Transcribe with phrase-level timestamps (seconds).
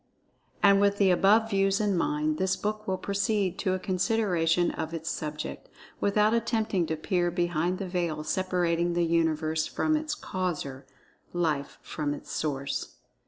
[0.63, 4.95] And with the above views in mind, this book will proceed to a consideration of
[4.95, 11.77] its subject, without attempting to peer behind the veil separating the Universe from its Causer—Life
[11.83, 12.95] from its Source.